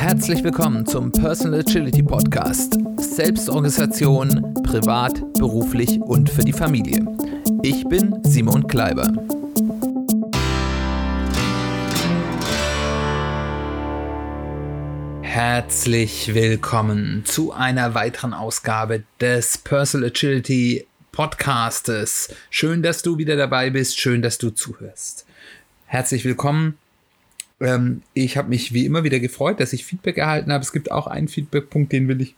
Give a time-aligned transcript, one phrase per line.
[0.00, 2.78] Herzlich willkommen zum Personal Agility Podcast.
[2.96, 7.04] Selbstorganisation, privat, beruflich und für die Familie.
[7.62, 9.12] Ich bin Simon Kleiber.
[15.20, 22.34] Herzlich willkommen zu einer weiteren Ausgabe des Personal Agility Podcastes.
[22.48, 25.26] Schön, dass du wieder dabei bist, schön, dass du zuhörst.
[25.84, 26.78] Herzlich willkommen
[27.60, 30.62] ähm, ich habe mich wie immer wieder gefreut, dass ich Feedback erhalten habe.
[30.62, 32.34] Es gibt auch einen Feedbackpunkt, den will ich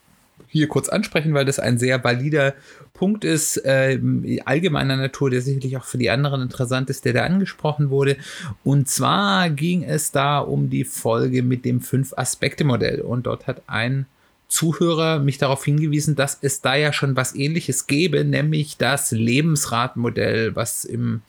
[0.49, 2.55] hier kurz ansprechen, weil das ein sehr valider
[2.93, 3.99] Punkt ist, äh,
[4.45, 8.19] allgemeiner Natur, der sicherlich auch für die anderen interessant ist, der da angesprochen wurde.
[8.63, 13.01] Und zwar ging es da um die Folge mit dem Fünf-Aspekte-Modell.
[13.01, 14.07] Und dort hat ein
[14.49, 20.55] Zuhörer mich darauf hingewiesen, dass es da ja schon was ähnliches gäbe, nämlich das Lebensratmodell,
[20.55, 21.23] was im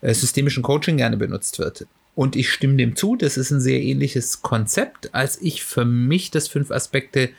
[0.00, 1.86] äh, systemischen Coaching gerne benutzt wird.
[2.20, 6.30] Und ich stimme dem zu, das ist ein sehr ähnliches Konzept, als ich für mich
[6.30, 7.30] das fünf Aspekte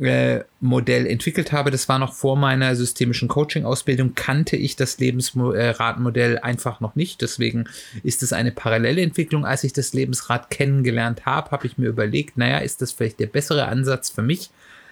[0.00, 1.70] äh, entwickelt habe.
[1.70, 7.20] Das war noch vor meiner systemischen Coaching-Ausbildung, kannte ich das Lebensratmodell einfach noch nicht.
[7.22, 7.68] Deswegen
[8.02, 9.46] ist es eine parallele Entwicklung.
[9.46, 13.28] Als ich das Lebensrad kennengelernt habe, habe ich mir überlegt, naja, ist das vielleicht der
[13.28, 14.50] bessere Ansatz für mich?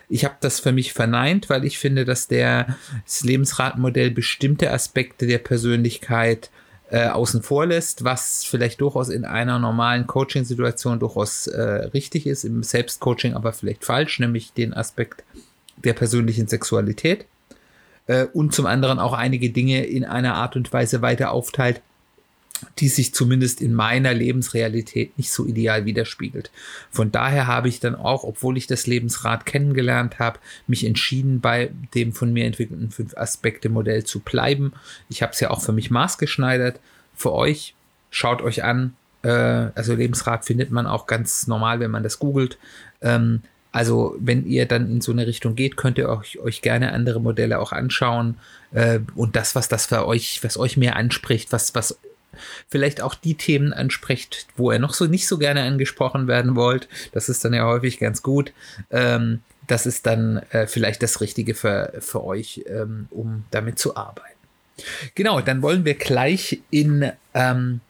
[0.08, 5.26] Ich habe das für mich verneint, weil ich finde, dass der, das Lebensratmodell bestimmte Aspekte
[5.26, 6.50] der Persönlichkeit
[6.90, 12.44] äh, außen vor lässt, was vielleicht durchaus in einer normalen Coaching-Situation durchaus äh, richtig ist,
[12.44, 15.24] im Selbstcoaching aber vielleicht falsch, nämlich den Aspekt
[15.76, 17.26] der persönlichen Sexualität
[18.06, 21.82] äh, und zum anderen auch einige Dinge in einer Art und Weise weiter aufteilt,
[22.78, 26.50] die sich zumindest in meiner Lebensrealität nicht so ideal widerspiegelt.
[26.90, 31.70] Von daher habe ich dann auch, obwohl ich das Lebensrad kennengelernt habe, mich entschieden, bei
[31.94, 34.72] dem von mir entwickelten Fünf-Aspekte-Modell zu bleiben.
[35.08, 36.80] Ich habe es ja auch für mich maßgeschneidert.
[37.14, 37.74] Für euch,
[38.10, 38.94] schaut euch an.
[39.22, 42.58] Äh, also Lebensrad findet man auch ganz normal, wenn man das googelt.
[43.02, 43.42] Ähm,
[43.72, 47.20] also wenn ihr dann in so eine Richtung geht, könnt ihr euch, euch gerne andere
[47.20, 48.38] Modelle auch anschauen
[48.72, 51.98] äh, und das, was das für euch, was euch mehr anspricht, was, was
[52.68, 56.88] vielleicht auch die Themen anspricht, wo er noch so nicht so gerne angesprochen werden wollt.
[57.12, 58.52] Das ist dann ja häufig ganz gut.
[58.90, 63.96] Ähm, das ist dann äh, vielleicht das Richtige für, für euch, ähm, um damit zu
[63.96, 64.38] arbeiten.
[65.14, 67.80] Genau, dann wollen wir gleich in ähm,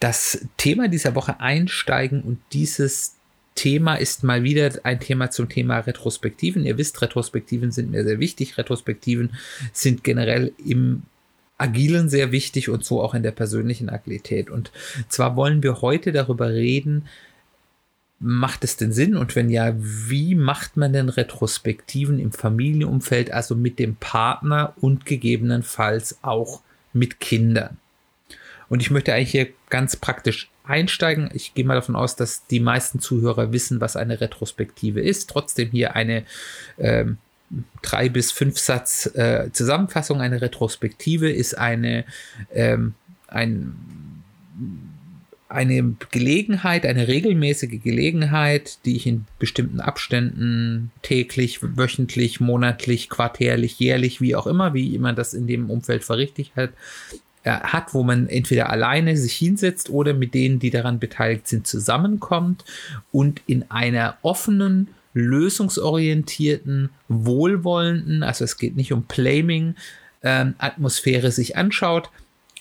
[0.00, 3.16] das Thema dieser Woche einsteigen und dieses
[3.54, 6.66] Thema ist mal wieder ein Thema zum Thema Retrospektiven.
[6.66, 8.58] Ihr wisst, Retrospektiven sind mir sehr wichtig.
[8.58, 9.34] Retrospektiven
[9.72, 11.04] sind generell im
[11.64, 14.50] Agilen sehr wichtig und so auch in der persönlichen Agilität.
[14.50, 14.70] Und
[15.08, 17.08] zwar wollen wir heute darüber reden,
[18.20, 23.56] macht es denn Sinn und wenn ja, wie macht man denn Retrospektiven im Familienumfeld, also
[23.56, 26.60] mit dem Partner und gegebenenfalls auch
[26.92, 27.78] mit Kindern?
[28.68, 31.30] Und ich möchte eigentlich hier ganz praktisch einsteigen.
[31.32, 35.30] Ich gehe mal davon aus, dass die meisten Zuhörer wissen, was eine Retrospektive ist.
[35.30, 36.24] Trotzdem hier eine
[36.78, 37.18] ähm,
[37.82, 42.04] drei bis fünf Satz äh, Zusammenfassung, eine Retrospektive ist eine,
[42.52, 42.94] ähm,
[43.28, 43.76] ein,
[45.48, 54.20] eine Gelegenheit, eine regelmäßige Gelegenheit, die ich in bestimmten Abständen täglich, wöchentlich, monatlich, quartärlich, jährlich,
[54.20, 56.70] wie auch immer, wie man das in dem Umfeld verrichtet hat,
[57.44, 61.66] äh, hat, wo man entweder alleine sich hinsetzt oder mit denen, die daran beteiligt sind,
[61.66, 62.64] zusammenkommt
[63.12, 69.76] und in einer offenen, lösungsorientierten, wohlwollenden, also es geht nicht um Blaming,
[70.22, 72.10] ähm, Atmosphäre sich anschaut,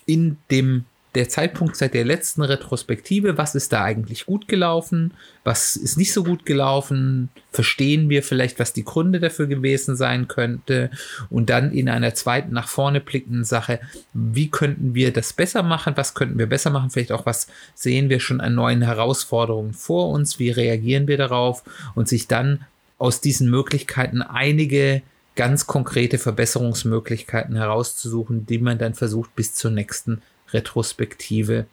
[0.05, 0.85] in dem
[1.15, 5.13] der Zeitpunkt seit der letzten Retrospektive, was ist da eigentlich gut gelaufen,
[5.43, 10.27] was ist nicht so gut gelaufen, verstehen wir vielleicht, was die Gründe dafür gewesen sein
[10.27, 10.89] könnte?
[11.29, 13.79] Und dann in einer zweiten nach vorne blickenden Sache,
[14.13, 18.09] wie könnten wir das besser machen, was könnten wir besser machen, vielleicht auch was sehen
[18.09, 21.63] wir schon an neuen Herausforderungen vor uns, wie reagieren wir darauf?
[21.93, 22.65] Und sich dann
[22.97, 25.03] aus diesen Möglichkeiten einige
[25.35, 30.21] ganz konkrete Verbesserungsmöglichkeiten herauszusuchen, die man dann versucht bis zur nächsten
[30.53, 31.65] Retrospektive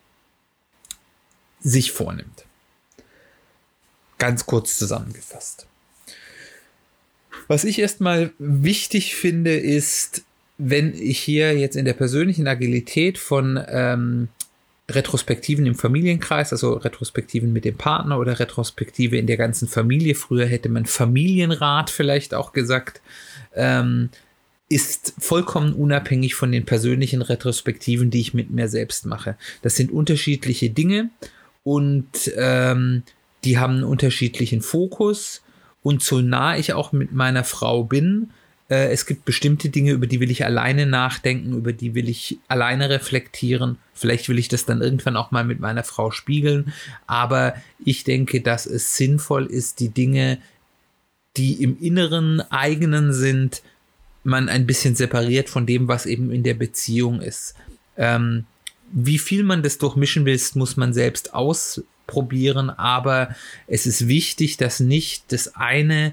[1.60, 2.44] sich vornimmt.
[4.18, 5.66] Ganz kurz zusammengefasst.
[7.48, 10.22] Was ich erstmal wichtig finde, ist,
[10.59, 14.28] wenn ich hier jetzt in der persönlichen Agilität von ähm,
[14.91, 20.47] Retrospektiven im Familienkreis, also Retrospektiven mit dem Partner oder Retrospektive in der ganzen Familie, früher
[20.47, 23.00] hätte man Familienrat vielleicht auch gesagt,
[23.54, 24.10] ähm,
[24.71, 29.37] ist vollkommen unabhängig von den persönlichen Retrospektiven, die ich mit mir selbst mache.
[29.61, 31.11] Das sind unterschiedliche Dinge
[31.65, 33.03] und ähm,
[33.45, 35.43] die haben einen unterschiedlichen Fokus.
[35.83, 38.31] Und so nah ich auch mit meiner Frau bin,
[38.71, 42.39] Äh, es gibt bestimmte Dinge, über die will ich alleine nachdenken, über die will ich
[42.49, 43.77] alleine reflektieren.
[43.93, 46.72] Vielleicht will ich das dann irgendwann auch mal mit meiner Frau spiegeln.
[47.07, 50.39] Aber ich denke, dass es sinnvoll ist, die Dinge,
[51.37, 53.63] die im Inneren eigenen sind,
[54.22, 57.55] man ein bisschen separiert von dem, was eben in der Beziehung ist.
[57.97, 58.45] Ähm,
[58.93, 63.34] wie viel man das durchmischen will, muss man selbst ausprobieren, aber
[63.67, 66.13] es ist wichtig, dass nicht das eine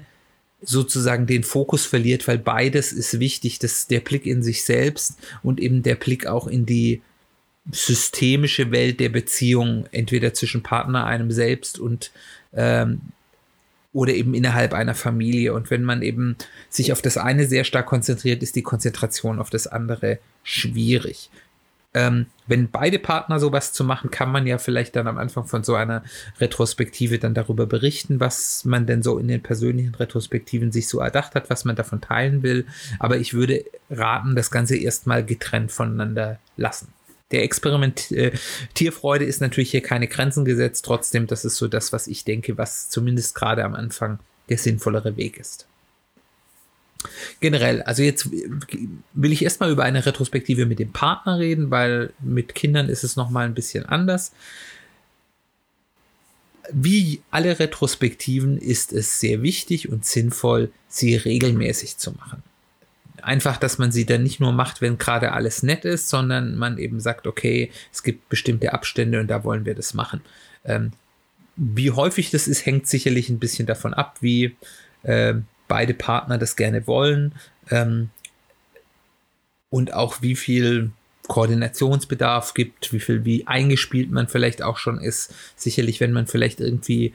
[0.60, 5.60] sozusagen den Fokus verliert, weil beides ist wichtig, dass der Blick in sich selbst und
[5.60, 7.02] eben der Blick auch in die
[7.70, 12.10] systemische Welt der Beziehung, entweder zwischen Partner, einem selbst und
[12.54, 13.00] ähm,
[13.92, 15.54] oder eben innerhalb einer Familie.
[15.54, 16.36] Und wenn man eben
[16.68, 21.30] sich auf das eine sehr stark konzentriert, ist die Konzentration auf das andere schwierig.
[21.94, 25.64] Ähm, wenn beide Partner sowas zu machen, kann man ja vielleicht dann am Anfang von
[25.64, 26.04] so einer
[26.38, 31.34] Retrospektive dann darüber berichten, was man denn so in den persönlichen Retrospektiven sich so erdacht
[31.34, 32.66] hat, was man davon teilen will.
[32.98, 36.92] Aber ich würde raten, das Ganze erstmal getrennt voneinander lassen.
[37.30, 40.84] Der Experimentierfreude äh, ist natürlich hier keine Grenzen gesetzt.
[40.84, 45.16] Trotzdem, das ist so das, was ich denke, was zumindest gerade am Anfang der sinnvollere
[45.16, 45.66] Weg ist.
[47.40, 52.54] Generell, also jetzt will ich erstmal über eine Retrospektive mit dem Partner reden, weil mit
[52.54, 54.32] Kindern ist es nochmal ein bisschen anders.
[56.70, 62.42] Wie alle Retrospektiven ist es sehr wichtig und sinnvoll, sie regelmäßig zu machen.
[63.22, 66.78] Einfach, dass man sie dann nicht nur macht, wenn gerade alles nett ist, sondern man
[66.78, 70.20] eben sagt, okay, es gibt bestimmte Abstände und da wollen wir das machen.
[70.64, 70.92] Ähm,
[71.56, 74.56] wie häufig das ist, hängt sicherlich ein bisschen davon ab, wie
[75.02, 75.34] äh,
[75.66, 77.34] beide Partner das gerne wollen
[77.70, 78.10] ähm,
[79.70, 80.92] und auch wie viel
[81.26, 85.34] Koordinationsbedarf gibt, wie viel, wie eingespielt man vielleicht auch schon ist.
[85.56, 87.12] Sicherlich, wenn man vielleicht irgendwie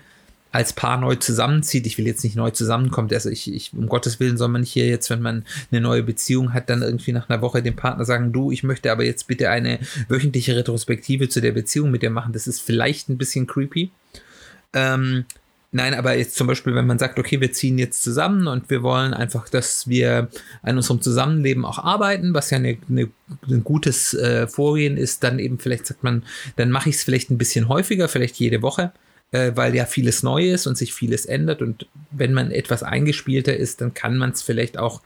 [0.53, 4.19] als Paar neu zusammenzieht, ich will jetzt nicht neu zusammenkommen, also ich, ich, um Gottes
[4.19, 7.27] Willen soll man nicht hier jetzt, wenn man eine neue Beziehung hat, dann irgendwie nach
[7.27, 9.79] einer Woche dem Partner sagen, du, ich möchte aber jetzt bitte eine
[10.09, 12.33] wöchentliche Retrospektive zu der Beziehung mit dir machen.
[12.33, 13.89] Das ist vielleicht ein bisschen creepy.
[14.73, 15.25] Ähm,
[15.75, 18.83] Nein, aber jetzt zum Beispiel, wenn man sagt, okay, wir ziehen jetzt zusammen und wir
[18.83, 20.29] wollen einfach, dass wir
[20.61, 23.09] an unserem Zusammenleben auch arbeiten, was ja eine, eine,
[23.49, 26.21] ein gutes äh, Vorgehen ist, dann eben vielleicht sagt man,
[26.57, 28.91] dann mache ich es vielleicht ein bisschen häufiger, vielleicht jede Woche,
[29.33, 33.55] äh, weil ja vieles neu ist und sich vieles ändert und wenn man etwas eingespielter
[33.55, 35.01] ist, dann kann man es vielleicht auch,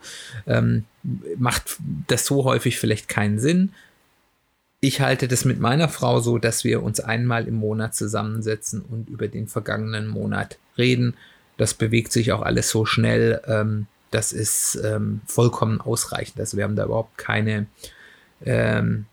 [0.46, 0.84] ähm,
[1.36, 3.72] macht das so häufig vielleicht keinen Sinn
[4.80, 9.08] ich halte das mit meiner Frau so, dass wir uns einmal im Monat zusammensetzen und
[9.08, 11.14] über den vergangenen Monat reden.
[11.56, 13.40] Das bewegt sich auch alles so schnell.
[13.46, 16.38] Ähm, das ist ähm, vollkommen ausreichend.
[16.38, 17.66] Also wir haben da überhaupt keine
[18.44, 19.06] ähm,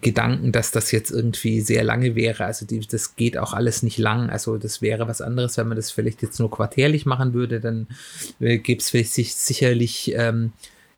[0.00, 2.46] Gedanken, dass das jetzt irgendwie sehr lange wäre.
[2.46, 4.30] Also die, das geht auch alles nicht lang.
[4.30, 7.60] Also das wäre was anderes, wenn man das vielleicht jetzt nur quartärlich machen würde.
[7.60, 7.88] Dann
[8.40, 10.52] äh, gäbe es sicherlich ähm,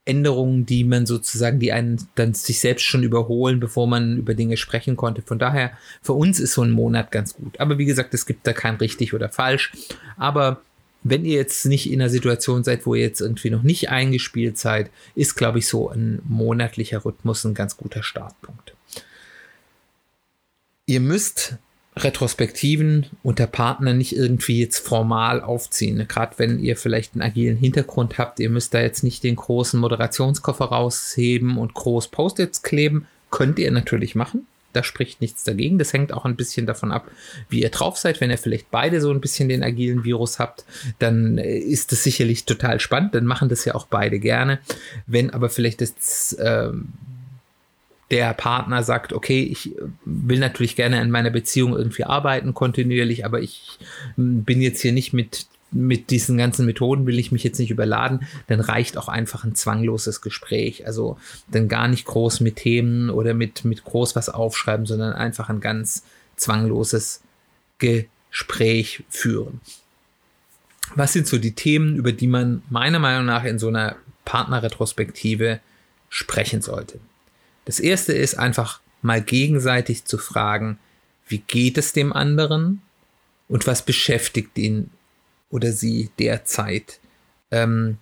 [0.04, 4.56] Änderungen, die man sozusagen, die einen dann sich selbst schon überholen, bevor man über Dinge
[4.56, 5.22] sprechen konnte.
[5.22, 7.58] Von daher, für uns ist so ein Monat ganz gut.
[7.58, 9.72] Aber wie gesagt, es gibt da kein richtig oder falsch.
[10.16, 10.60] Aber
[11.02, 14.56] wenn ihr jetzt nicht in einer Situation seid, wo ihr jetzt irgendwie noch nicht eingespielt
[14.56, 18.73] seid, ist, glaube ich, so ein monatlicher Rhythmus ein ganz guter Startpunkt.
[20.94, 21.56] Ihr müsst
[21.96, 26.06] Retrospektiven unter Partnern nicht irgendwie jetzt formal aufziehen.
[26.06, 29.80] Gerade wenn ihr vielleicht einen agilen Hintergrund habt, ihr müsst da jetzt nicht den großen
[29.80, 33.08] Moderationskoffer rausheben und groß Post-its kleben.
[33.32, 34.46] Könnt ihr natürlich machen.
[34.72, 35.80] Da spricht nichts dagegen.
[35.80, 37.10] Das hängt auch ein bisschen davon ab,
[37.48, 38.20] wie ihr drauf seid.
[38.20, 40.64] Wenn ihr vielleicht beide so ein bisschen den agilen Virus habt,
[41.00, 43.16] dann ist das sicherlich total spannend.
[43.16, 44.60] Dann machen das ja auch beide gerne.
[45.08, 46.92] Wenn aber vielleicht das ähm,
[48.10, 53.40] der Partner sagt, okay, ich will natürlich gerne an meiner Beziehung irgendwie arbeiten kontinuierlich, aber
[53.40, 53.78] ich
[54.16, 58.26] bin jetzt hier nicht mit mit diesen ganzen Methoden will ich mich jetzt nicht überladen,
[58.46, 60.86] dann reicht auch einfach ein zwangloses Gespräch.
[60.86, 61.18] Also
[61.48, 65.60] dann gar nicht groß mit Themen oder mit, mit groß was aufschreiben, sondern einfach ein
[65.60, 66.04] ganz
[66.36, 67.22] zwangloses
[67.78, 69.60] Gespräch führen.
[70.94, 75.60] Was sind so die Themen, über die man meiner Meinung nach in so einer Partnerretrospektive
[76.08, 77.00] sprechen sollte?
[77.64, 80.78] Das erste ist einfach mal gegenseitig zu fragen,
[81.26, 82.82] wie geht es dem anderen
[83.48, 84.90] und was beschäftigt ihn
[85.50, 87.00] oder sie derzeit.
[87.50, 87.98] Ähm,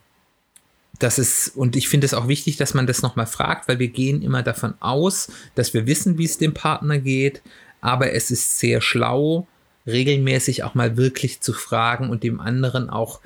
[0.98, 3.88] das ist, und ich finde es auch wichtig, dass man das nochmal fragt, weil wir
[3.88, 7.42] gehen immer davon aus, dass wir wissen, wie es dem Partner geht,
[7.80, 9.46] aber es ist sehr schlau,
[9.86, 13.20] regelmäßig auch mal wirklich zu fragen und dem anderen auch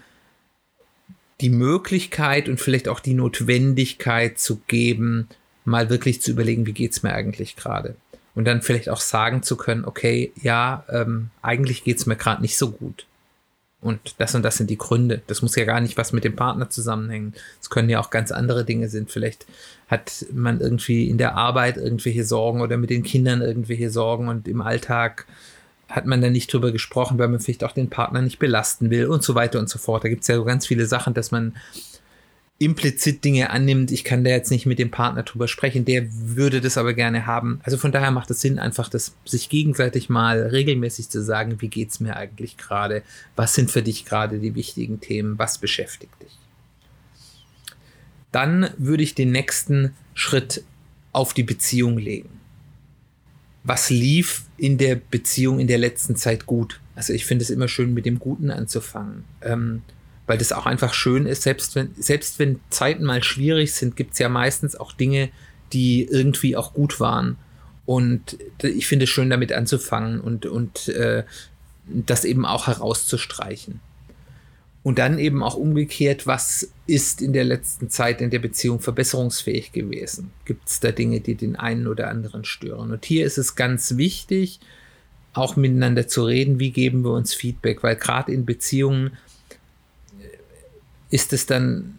[1.43, 5.29] die Möglichkeit und vielleicht auch die Notwendigkeit zu geben,
[5.67, 7.97] mal wirklich zu überlegen, wie geht es mir eigentlich gerade.
[8.35, 12.57] Und dann vielleicht auch sagen zu können, okay, ja, ähm, eigentlich es mir gerade nicht
[12.57, 13.07] so gut.
[13.81, 15.23] Und das und das sind die Gründe.
[15.27, 17.35] Das muss ja gar nicht was mit dem Partner zusammenhängen.
[17.61, 19.11] Es können ja auch ganz andere Dinge sind.
[19.11, 19.47] Vielleicht
[19.89, 24.49] hat man irgendwie in der Arbeit irgendwelche Sorgen oder mit den Kindern irgendwelche Sorgen und
[24.49, 25.27] im Alltag
[25.89, 29.07] hat man da nicht drüber gesprochen, weil man vielleicht auch den Partner nicht belasten will
[29.07, 30.03] und so weiter und so fort.
[30.05, 31.55] Da gibt es ja so ganz viele Sachen, dass man
[32.59, 33.91] implizit Dinge annimmt.
[33.91, 37.27] Ich kann da jetzt nicht mit dem Partner drüber sprechen, der würde das aber gerne
[37.27, 37.61] haben.
[37.63, 41.69] Also von daher macht es Sinn, einfach das sich gegenseitig mal regelmäßig zu sagen, wie
[41.69, 43.03] geht es mir eigentlich gerade?
[43.37, 45.39] Was sind für dich gerade die wichtigen Themen?
[45.39, 46.39] Was beschäftigt dich?
[48.33, 50.65] Dann würde ich den nächsten Schritt
[51.13, 52.41] auf die Beziehung legen.
[53.65, 56.81] Was lief in der Beziehung in der letzten Zeit gut?
[56.95, 59.25] Also ich finde es immer schön, mit dem Guten anzufangen.
[59.43, 59.83] Ähm,
[60.27, 64.15] weil das auch einfach schön ist, selbst wenn, selbst wenn Zeiten mal schwierig sind, gibt
[64.15, 65.31] es ja meistens auch Dinge,
[65.73, 67.37] die irgendwie auch gut waren.
[67.85, 71.25] Und ich finde es schön, damit anzufangen und, und äh,
[71.87, 73.81] das eben auch herauszustreichen.
[74.83, 79.73] Und dann eben auch umgekehrt, was ist in der letzten Zeit in der Beziehung verbesserungsfähig
[79.73, 80.31] gewesen?
[80.45, 82.93] Gibt es da Dinge, die den einen oder anderen stören?
[82.93, 84.61] Und hier ist es ganz wichtig,
[85.33, 89.17] auch miteinander zu reden, wie geben wir uns Feedback, weil gerade in Beziehungen
[91.11, 91.95] ist es dann,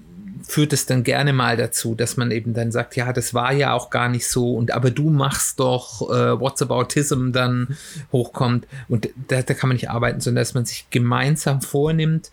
[0.47, 3.73] führt es dann gerne mal dazu, dass man eben dann sagt, ja, das war ja
[3.73, 7.77] auch gar nicht so und aber du machst doch äh, What's Aboutism dann
[8.11, 12.31] hochkommt und da, da kann man nicht arbeiten, sondern dass man sich gemeinsam vornimmt,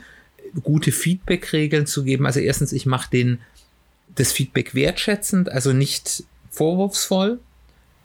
[0.63, 2.27] gute Feedback-Regeln zu geben.
[2.27, 3.39] Also erstens, ich mache den
[4.15, 7.41] das Feedback wertschätzend, also nicht vorwurfsvoll.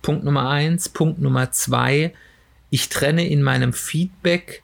[0.01, 0.89] Punkt Nummer eins.
[0.89, 2.13] Punkt Nummer zwei,
[2.69, 4.63] ich trenne in meinem Feedback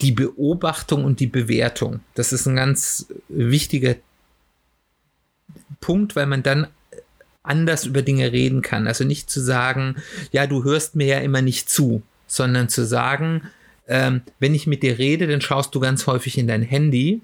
[0.00, 2.00] die Beobachtung und die Bewertung.
[2.14, 3.96] Das ist ein ganz wichtiger
[5.80, 6.68] Punkt, weil man dann
[7.42, 8.86] anders über Dinge reden kann.
[8.86, 9.96] Also nicht zu sagen,
[10.32, 13.42] ja, du hörst mir ja immer nicht zu, sondern zu sagen,
[13.88, 17.22] ähm, wenn ich mit dir rede, dann schaust du ganz häufig in dein Handy.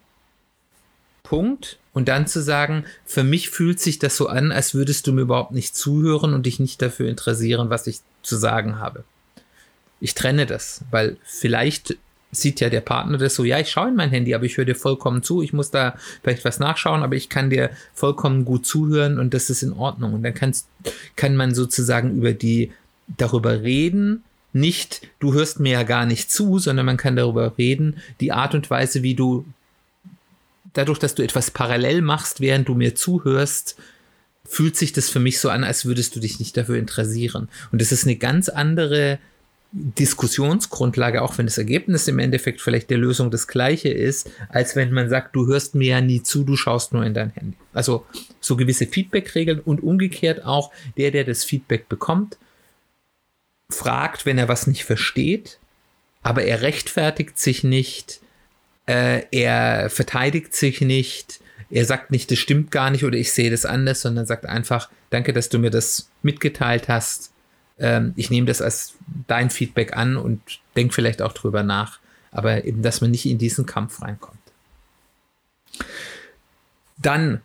[1.23, 1.79] Punkt.
[1.93, 5.23] Und dann zu sagen, für mich fühlt sich das so an, als würdest du mir
[5.23, 9.05] überhaupt nicht zuhören und dich nicht dafür interessieren, was ich zu sagen habe.
[10.01, 11.97] Ich trenne das, weil vielleicht
[12.35, 14.65] sieht ja der Partner das so, ja, ich schaue in mein Handy, aber ich höre
[14.65, 18.67] dir vollkommen zu, ich muss da vielleicht was nachschauen, aber ich kann dir vollkommen gut
[18.67, 20.15] zuhören und das ist in Ordnung.
[20.15, 20.69] Und dann kannst,
[21.17, 22.73] kann man sozusagen über die,
[23.17, 27.97] darüber reden, nicht, du hörst mir ja gar nicht zu, sondern man kann darüber reden,
[28.21, 29.45] die Art und Weise, wie du,
[30.75, 33.77] dadurch, dass du etwas parallel machst, während du mir zuhörst,
[34.45, 37.49] fühlt sich das für mich so an, als würdest du dich nicht dafür interessieren.
[37.73, 39.19] Und das ist eine ganz andere
[39.77, 44.93] Diskussionsgrundlage, auch wenn das Ergebnis im Endeffekt vielleicht der Lösung das gleiche ist, als wenn
[44.93, 47.57] man sagt, du hörst mir ja nie zu, du schaust nur in dein Handy.
[47.73, 48.07] Also
[48.39, 52.39] so gewisse Feedback-Regeln und umgekehrt auch der, der das Feedback bekommt,
[53.69, 55.59] fragt, wenn er was nicht versteht,
[56.23, 58.21] aber er rechtfertigt sich nicht,
[58.87, 63.51] äh, er verteidigt sich nicht, er sagt nicht, das stimmt gar nicht oder ich sehe
[63.51, 67.34] das anders, sondern sagt einfach, danke, dass du mir das mitgeteilt hast
[67.79, 68.95] ähm, ich nehme das als
[69.27, 70.41] dein Feedback an und
[70.77, 71.99] denke vielleicht auch drüber nach,
[72.31, 74.39] aber eben, dass man nicht in diesen Kampf reinkommt.
[76.97, 77.41] Dann,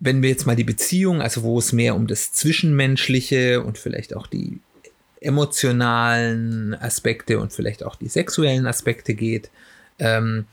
[0.00, 4.16] wenn wir jetzt mal die Beziehung, also wo es mehr um das Zwischenmenschliche und vielleicht
[4.16, 4.60] auch die
[5.20, 9.50] emotionalen Aspekte und vielleicht auch die sexuellen Aspekte geht,
[9.98, 10.46] ähm,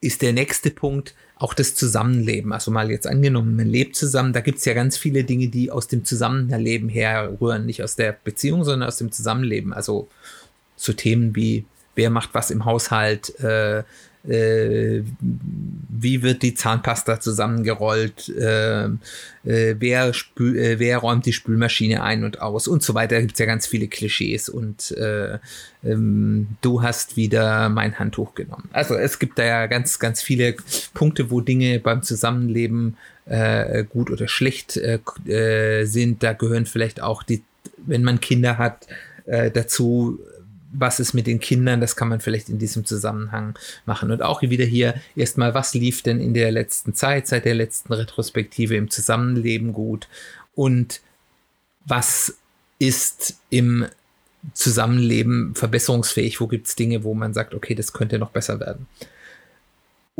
[0.00, 2.52] ist der nächste Punkt, auch das Zusammenleben.
[2.52, 5.70] Also mal jetzt angenommen, man lebt zusammen, da gibt es ja ganz viele Dinge, die
[5.70, 9.72] aus dem Zusammenleben herrühren, nicht aus der Beziehung, sondern aus dem Zusammenleben.
[9.72, 10.08] Also
[10.76, 11.64] so Themen wie,
[11.94, 13.84] wer macht was im Haushalt, äh,
[14.28, 15.02] äh,
[15.88, 22.24] wie wird die Zahnpasta zusammengerollt, äh, äh, wer, spül, äh, wer räumt die Spülmaschine ein
[22.24, 23.16] und aus und so weiter.
[23.16, 25.38] Da gibt es ja ganz viele Klischees und äh,
[25.82, 28.68] ähm, du hast wieder mein Handtuch genommen.
[28.72, 30.54] Also es gibt da ja ganz, ganz viele
[30.92, 36.22] Punkte, wo Dinge beim Zusammenleben äh, gut oder schlecht sind.
[36.22, 37.42] Da gehören vielleicht auch die,
[37.76, 38.86] wenn man Kinder hat,
[39.26, 40.18] dazu
[40.72, 44.10] was ist mit den Kindern, das kann man vielleicht in diesem Zusammenhang machen.
[44.10, 47.92] Und auch wieder hier erstmal, was lief denn in der letzten Zeit, seit der letzten
[47.92, 50.08] Retrospektive im Zusammenleben gut
[50.54, 51.00] und
[51.84, 52.36] was
[52.78, 53.86] ist im
[54.54, 58.86] Zusammenleben verbesserungsfähig, wo gibt es Dinge, wo man sagt, okay, das könnte noch besser werden.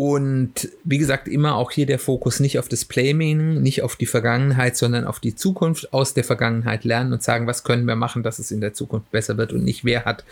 [0.03, 4.07] Und wie gesagt, immer auch hier der Fokus nicht auf das Playmeaning, nicht auf die
[4.07, 8.23] Vergangenheit, sondern auf die Zukunft, aus der Vergangenheit lernen und sagen, was können wir machen,
[8.23, 10.25] dass es in der Zukunft besser wird und nicht wer hat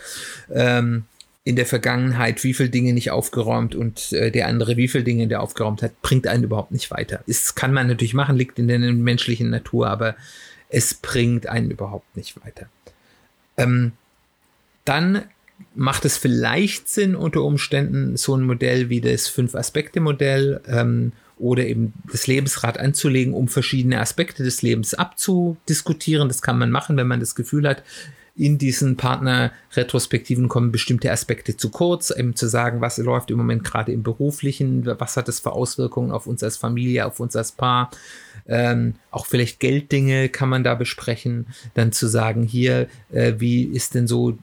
[0.51, 1.03] ähm,
[1.43, 5.27] in der Vergangenheit wie viele Dinge nicht aufgeräumt und äh, der andere wie viele Dinge
[5.27, 7.23] der aufgeräumt hat, bringt einen überhaupt nicht weiter.
[7.27, 10.15] Das kann man natürlich machen, liegt in der menschlichen Natur, aber
[10.69, 12.65] es bringt einen überhaupt nicht weiter.
[13.55, 13.91] Ähm,
[14.83, 15.25] dann
[15.75, 21.93] macht es vielleicht Sinn, unter Umständen so ein Modell wie das Fünf-Aspekte-Modell ähm, oder eben
[22.11, 26.27] das Lebensrad anzulegen, um verschiedene Aspekte des Lebens abzudiskutieren.
[26.27, 27.83] Das kann man machen, wenn man das Gefühl hat,
[28.39, 33.65] in diesen Partner-Retrospektiven kommen bestimmte Aspekte zu kurz, eben zu sagen, was läuft im Moment
[33.65, 37.51] gerade im Beruflichen, was hat das für Auswirkungen auf uns als Familie, auf uns als
[37.51, 37.91] Paar.
[38.47, 41.47] Ähm, auch vielleicht Gelddinge kann man da besprechen.
[41.73, 44.37] Dann zu sagen, hier, äh, wie ist denn so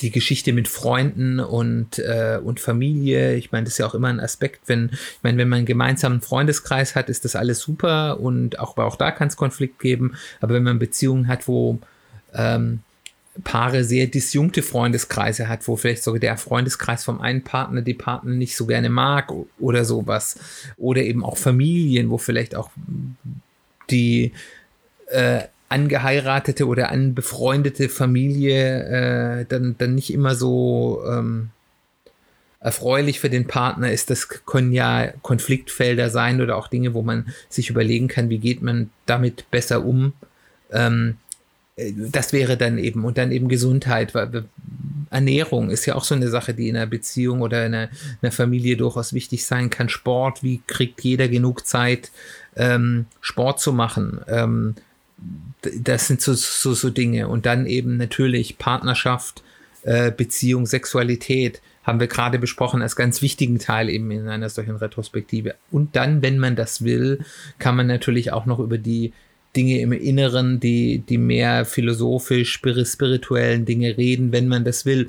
[0.00, 4.08] die Geschichte mit Freunden und, äh, und Familie, ich meine, das ist ja auch immer
[4.08, 8.18] ein Aspekt, wenn, ich meine, wenn man einen gemeinsamen Freundeskreis hat, ist das alles super
[8.20, 11.78] und auch, auch da kann es Konflikt geben, aber wenn man Beziehungen hat, wo
[12.34, 12.80] ähm,
[13.44, 18.32] Paare sehr disjunkte Freundeskreise hat, wo vielleicht sogar der Freundeskreis vom einen Partner die Partner
[18.32, 20.38] nicht so gerne mag oder sowas.
[20.76, 22.70] Oder eben auch Familien, wo vielleicht auch
[23.90, 24.32] die
[25.08, 31.50] äh, angeheiratete oder anbefreundete Familie äh, dann, dann nicht immer so ähm,
[32.60, 34.10] erfreulich für den Partner ist.
[34.10, 38.62] Das können ja Konfliktfelder sein oder auch Dinge, wo man sich überlegen kann, wie geht
[38.62, 40.12] man damit besser um.
[40.72, 41.16] Ähm,
[41.76, 44.46] äh, das wäre dann eben, und dann eben Gesundheit, weil
[45.10, 47.88] Ernährung ist ja auch so eine Sache, die in einer Beziehung oder in einer,
[48.22, 49.88] einer Familie durchaus wichtig sein kann.
[49.88, 52.10] Sport, wie kriegt jeder genug Zeit,
[52.56, 54.20] ähm, Sport zu machen?
[54.28, 54.74] Ähm,
[55.62, 57.28] das sind so, so, so Dinge.
[57.28, 59.42] Und dann eben natürlich Partnerschaft,
[59.82, 64.76] äh, Beziehung, Sexualität haben wir gerade besprochen als ganz wichtigen Teil eben in einer solchen
[64.76, 65.54] Retrospektive.
[65.70, 67.20] Und dann, wenn man das will,
[67.58, 69.12] kann man natürlich auch noch über die
[69.54, 75.08] Dinge im Inneren, die, die mehr philosophisch, spirituellen Dinge reden, wenn man das will.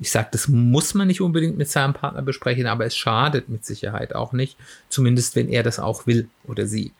[0.00, 3.64] Ich sage, das muss man nicht unbedingt mit seinem Partner besprechen, aber es schadet mit
[3.64, 4.56] Sicherheit auch nicht,
[4.88, 6.92] zumindest wenn er das auch will oder sie.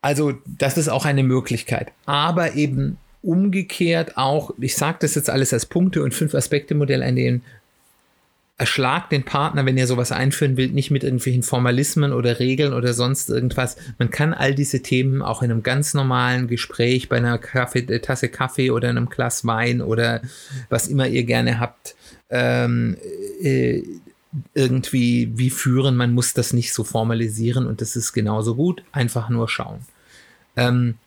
[0.00, 1.92] Also das ist auch eine Möglichkeit.
[2.06, 7.02] Aber eben umgekehrt auch, ich sage das jetzt alles als Punkte und fünf Aspekte Modell,
[7.02, 7.42] an denen
[8.58, 12.92] erschlagt den Partner, wenn ihr sowas einführen will, nicht mit irgendwelchen Formalismen oder Regeln oder
[12.92, 13.76] sonst irgendwas.
[13.98, 18.00] Man kann all diese Themen auch in einem ganz normalen Gespräch bei einer Kaffee, äh,
[18.00, 20.22] Tasse Kaffee oder einem Glas Wein oder
[20.70, 21.94] was immer ihr gerne habt,
[22.30, 22.96] ähm,
[23.40, 23.84] äh,
[24.54, 25.96] irgendwie wie führen.
[25.96, 28.82] Man muss das nicht so formalisieren und das ist genauso gut.
[28.90, 29.78] Einfach nur schauen.
[30.58, 30.98] Ähm,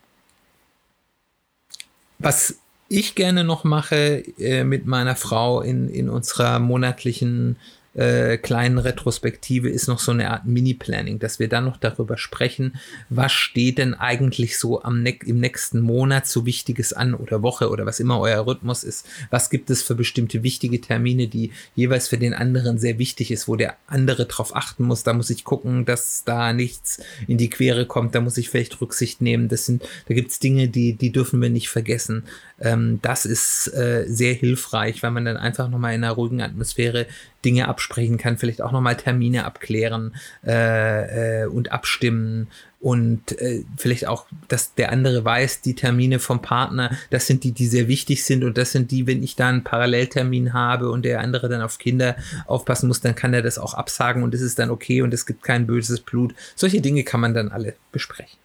[2.19, 7.57] was ich gerne noch mache äh, mit meiner Frau in, in unserer monatlichen
[7.93, 12.79] äh, kleinen Retrospektive ist noch so eine Art Mini-Planning, dass wir dann noch darüber sprechen,
[13.09, 17.69] was steht denn eigentlich so am ne im nächsten Monat so Wichtiges an oder Woche
[17.69, 19.05] oder was immer euer Rhythmus ist.
[19.29, 23.47] Was gibt es für bestimmte wichtige Termine, die jeweils für den anderen sehr wichtig ist,
[23.47, 25.03] wo der andere drauf achten muss.
[25.03, 28.15] Da muss ich gucken, dass da nichts in die Quere kommt.
[28.15, 29.49] Da muss ich vielleicht Rücksicht nehmen.
[29.49, 32.23] Das sind, da gibt's Dinge, die, die dürfen wir nicht vergessen.
[32.59, 37.07] Ähm, das ist äh, sehr hilfreich, weil man dann einfach nochmal in einer ruhigen Atmosphäre
[37.45, 42.47] Dinge absprechen kann, vielleicht auch nochmal Termine abklären äh, äh, und abstimmen
[42.79, 47.51] und äh, vielleicht auch, dass der andere weiß, die Termine vom Partner, das sind die,
[47.51, 51.05] die sehr wichtig sind und das sind die, wenn ich da einen Paralleltermin habe und
[51.05, 52.15] der andere dann auf Kinder
[52.47, 55.27] aufpassen muss, dann kann er das auch absagen und es ist dann okay und es
[55.27, 56.33] gibt kein böses Blut.
[56.55, 58.39] Solche Dinge kann man dann alle besprechen.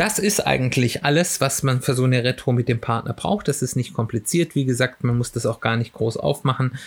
[0.00, 3.48] Das ist eigentlich alles, was man für so eine Retro mit dem Partner braucht.
[3.48, 4.54] Das ist nicht kompliziert.
[4.54, 6.78] Wie gesagt, man muss das auch gar nicht groß aufmachen.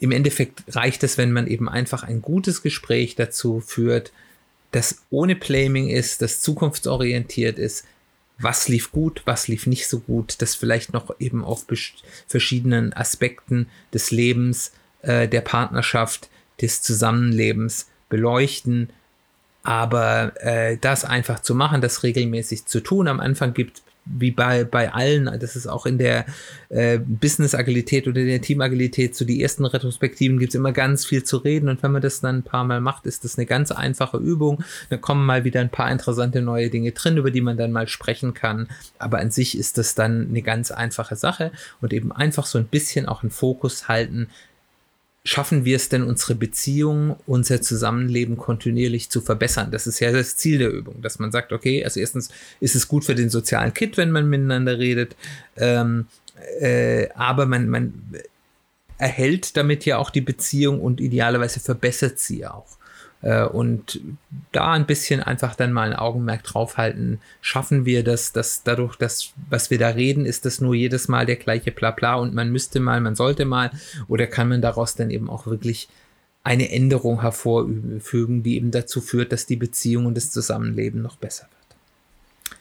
[0.00, 4.10] Im Endeffekt reicht es, wenn man eben einfach ein gutes Gespräch dazu führt,
[4.72, 7.84] das ohne Blaming ist, das zukunftsorientiert ist.
[8.40, 11.66] Was lief gut, was lief nicht so gut, das vielleicht noch eben auf
[12.26, 16.28] verschiedenen Aspekten des Lebens, äh, der Partnerschaft,
[16.60, 18.88] des Zusammenlebens beleuchten,
[19.64, 23.08] aber äh, das einfach zu machen, das regelmäßig zu tun.
[23.08, 26.26] Am Anfang gibt wie bei, bei allen, das ist auch in der
[26.68, 31.38] äh, Business-Agilität oder der Team-Agilität, so die ersten Retrospektiven gibt es immer ganz viel zu
[31.38, 34.18] reden und wenn man das dann ein paar Mal macht, ist das eine ganz einfache
[34.18, 34.62] Übung.
[34.90, 37.88] Dann kommen mal wieder ein paar interessante neue Dinge drin, über die man dann mal
[37.88, 38.68] sprechen kann.
[38.98, 41.50] Aber an sich ist das dann eine ganz einfache Sache
[41.80, 44.28] und eben einfach so ein bisschen auch einen Fokus halten,
[45.24, 49.70] schaffen wir es denn, unsere Beziehung, unser Zusammenleben kontinuierlich zu verbessern?
[49.70, 52.28] Das ist ja das Ziel der Übung, dass man sagt, okay, also erstens
[52.60, 55.16] ist es gut für den sozialen Kit, wenn man miteinander redet,
[55.56, 56.06] ähm,
[56.60, 57.94] äh, aber man, man
[58.98, 62.76] erhält damit ja auch die Beziehung und idealerweise verbessert sie auch.
[63.24, 64.00] Äh, und
[64.52, 69.32] da ein bisschen einfach dann mal ein Augenmerk draufhalten, schaffen wir das, dass dadurch, dass
[69.48, 72.80] was wir da reden, ist das nur jedes Mal der gleiche Blabla und man müsste
[72.80, 73.70] mal, man sollte mal,
[74.08, 75.88] oder kann man daraus dann eben auch wirklich
[76.42, 81.44] eine Änderung hervorfügen, die eben dazu führt, dass die Beziehung und das Zusammenleben noch besser
[81.44, 82.60] wird.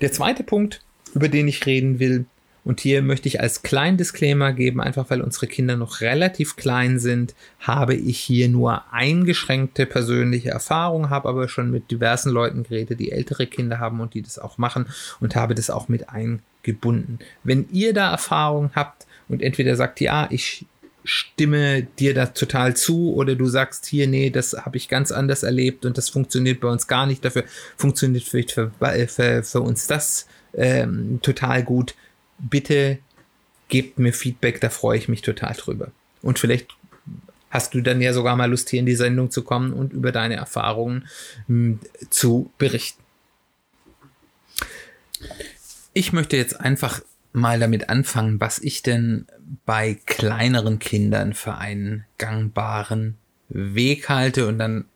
[0.00, 0.80] Der zweite Punkt,
[1.14, 2.26] über den ich reden will,
[2.64, 6.98] Und hier möchte ich als kleinen Disclaimer geben, einfach weil unsere Kinder noch relativ klein
[6.98, 13.00] sind, habe ich hier nur eingeschränkte persönliche Erfahrung, habe aber schon mit diversen Leuten geredet,
[13.00, 14.86] die ältere Kinder haben und die das auch machen
[15.20, 17.18] und habe das auch mit eingebunden.
[17.42, 20.64] Wenn ihr da Erfahrung habt und entweder sagt, ja, ich
[21.04, 25.42] stimme dir da total zu oder du sagst hier, nee, das habe ich ganz anders
[25.42, 27.22] erlebt und das funktioniert bei uns gar nicht.
[27.22, 27.44] Dafür
[27.76, 28.72] funktioniert vielleicht für,
[29.08, 31.94] für, für uns das ähm, total gut.
[32.38, 32.98] Bitte
[33.68, 35.92] gebt mir Feedback, da freue ich mich total drüber.
[36.22, 36.68] Und vielleicht
[37.50, 40.12] hast du dann ja sogar mal Lust, hier in die Sendung zu kommen und über
[40.12, 41.06] deine Erfahrungen
[41.46, 43.02] mh, hm, zu berichten.
[45.92, 47.00] Ich möchte jetzt einfach
[47.32, 49.26] mal damit anfangen, was ich denn
[49.64, 53.16] bei kleineren Kindern für einen gangbaren
[53.48, 54.86] Weg halte und dann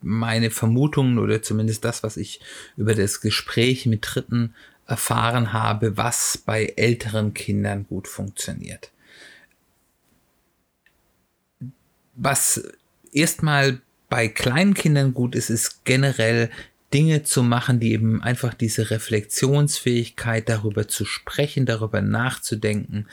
[0.00, 2.40] meine Vermutungen oder zumindest das, was ich
[2.76, 4.54] über das Gespräch mit Dritten
[4.86, 8.90] erfahren habe, was bei älteren Kindern gut funktioniert.
[12.14, 12.62] Was
[13.12, 16.50] erstmal bei kleinen Kindern gut ist, ist generell
[16.92, 23.08] Dinge zu machen, die eben einfach diese Reflexionsfähigkeit darüber zu sprechen, darüber nachzudenken,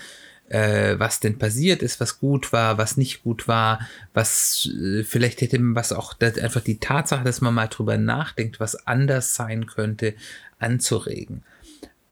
[0.49, 5.41] äh, was denn passiert ist, was gut war, was nicht gut war, was äh, vielleicht
[5.41, 9.65] hätte man was auch einfach die Tatsache, dass man mal drüber nachdenkt, was anders sein
[9.65, 10.13] könnte,
[10.59, 11.43] anzuregen.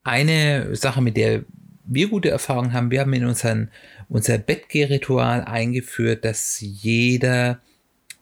[0.04, 1.44] Eine Sache, mit der
[1.86, 3.72] wir gute Erfahrungen haben, wir haben in unseren,
[4.10, 7.60] unser Bettgehritual eingeführt, dass jeder,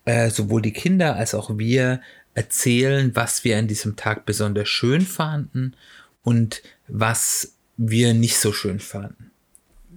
[0.05, 2.01] äh, sowohl die Kinder als auch wir,
[2.33, 5.75] erzählen, was wir an diesem Tag besonders schön fanden
[6.23, 9.26] und was wir nicht so schön fanden.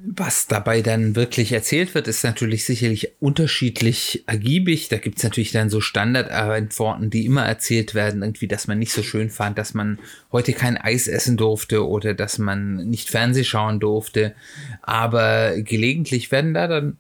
[0.02, 4.88] Was dabei dann wirklich erzählt wird, ist natürlich sicherlich unterschiedlich ergiebig.
[4.88, 8.92] Da gibt es natürlich dann so Standardantworten, die immer erzählt werden, irgendwie, dass man nicht
[8.92, 9.98] so schön fand, dass man
[10.32, 14.34] heute kein Eis essen durfte oder dass man nicht Fernseh schauen durfte.
[14.80, 16.96] Aber gelegentlich werden da dann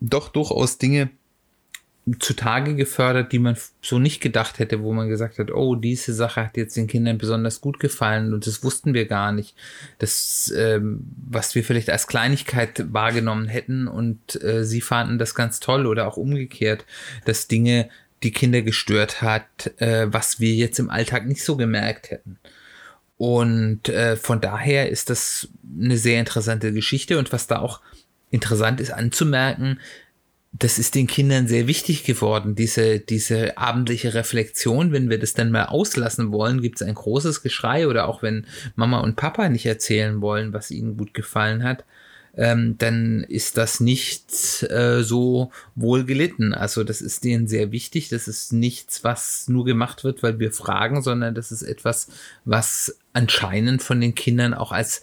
[0.00, 1.10] doch durchaus Dinge
[2.18, 6.44] zutage gefördert, die man so nicht gedacht hätte, wo man gesagt hat, oh, diese Sache
[6.44, 9.54] hat jetzt den Kindern besonders gut gefallen und das wussten wir gar nicht.
[9.98, 15.60] Das, ähm, was wir vielleicht als Kleinigkeit wahrgenommen hätten und äh, sie fanden das ganz
[15.60, 16.84] toll oder auch umgekehrt,
[17.24, 17.88] dass Dinge
[18.22, 22.38] die Kinder gestört hat, äh, was wir jetzt im Alltag nicht so gemerkt hätten.
[23.16, 25.48] Und äh, von daher ist das
[25.80, 27.80] eine sehr interessante Geschichte und was da auch
[28.30, 29.80] interessant ist anzumerken,
[30.52, 34.92] das ist den Kindern sehr wichtig geworden, diese, diese abendliche Reflexion.
[34.92, 38.46] Wenn wir das dann mal auslassen wollen, gibt es ein großes Geschrei oder auch wenn
[38.74, 41.84] Mama und Papa nicht erzählen wollen, was ihnen gut gefallen hat,
[42.34, 46.54] ähm, dann ist das nicht äh, so wohl gelitten.
[46.54, 48.08] Also das ist denen sehr wichtig.
[48.08, 52.08] Das ist nichts, was nur gemacht wird, weil wir fragen, sondern das ist etwas,
[52.44, 55.02] was anscheinend von den Kindern auch als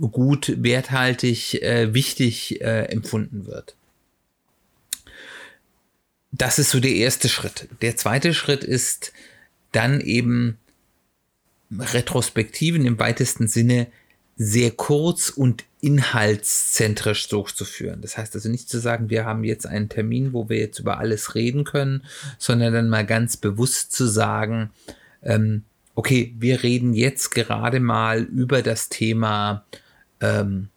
[0.00, 3.77] gut, werthaltig, äh, wichtig äh, empfunden wird
[6.38, 7.68] das ist so der erste Schritt.
[7.82, 9.12] Der zweite Schritt ist
[9.72, 10.56] dann eben
[11.76, 13.88] Retrospektiven im weitesten Sinne
[14.36, 18.00] sehr kurz und inhaltszentrisch durchzuführen.
[18.00, 20.98] Das heißt also nicht zu sagen, wir haben jetzt einen Termin, wo wir jetzt über
[20.98, 22.04] alles reden können,
[22.38, 24.70] sondern dann mal ganz bewusst zu sagen,
[25.22, 25.64] ähm,
[25.96, 29.64] okay, wir reden jetzt gerade mal über das Thema
[30.20, 30.68] ähm,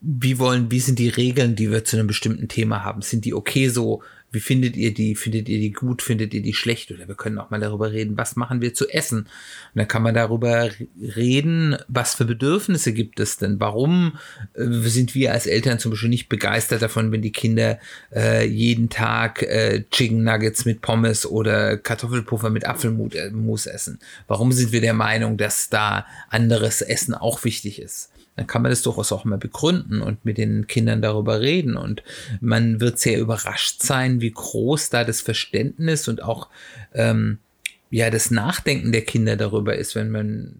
[0.00, 3.02] wie wollen, wie sind die Regeln, die wir zu einem bestimmten Thema haben?
[3.02, 4.02] Sind die okay so?
[4.32, 5.14] Wie findet ihr die?
[5.16, 6.02] Findet ihr die gut?
[6.02, 6.90] Findet ihr die schlecht?
[6.90, 9.18] Oder wir können auch mal darüber reden, was machen wir zu essen?
[9.18, 9.28] Und
[9.74, 10.70] dann kann man darüber
[11.16, 13.60] reden, was für Bedürfnisse gibt es denn?
[13.60, 14.16] Warum
[14.54, 17.78] äh, sind wir als Eltern zum Beispiel nicht begeistert davon, wenn die Kinder
[18.14, 23.98] äh, jeden Tag äh, Chicken Nuggets mit Pommes oder Kartoffelpuffer mit Apfelmus äh, essen?
[24.28, 28.10] Warum sind wir der Meinung, dass da anderes Essen auch wichtig ist?
[28.40, 31.76] Dann kann man das durchaus auch mal begründen und mit den Kindern darüber reden.
[31.76, 32.02] Und
[32.40, 36.48] man wird sehr überrascht sein, wie groß da das Verständnis und auch
[36.94, 37.36] ähm,
[37.90, 40.54] ja das Nachdenken der Kinder darüber ist, wenn man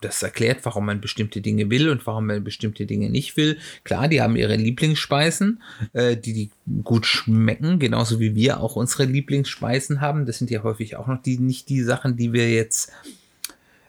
[0.00, 3.58] das erklärt, warum man bestimmte Dinge will und warum man bestimmte Dinge nicht will.
[3.84, 6.50] Klar, die haben ihre Lieblingsspeisen, äh, die die
[6.84, 10.24] gut schmecken, genauso wie wir auch unsere Lieblingsspeisen haben.
[10.24, 12.92] Das sind ja häufig auch noch die nicht die Sachen, die wir jetzt